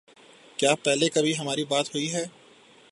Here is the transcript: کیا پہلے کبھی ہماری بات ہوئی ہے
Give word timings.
کیا 0.59 0.73
پہلے 0.75 1.09
کبھی 1.09 1.37
ہماری 1.37 1.63
بات 1.63 1.95
ہوئی 1.95 2.13
ہے 2.13 2.25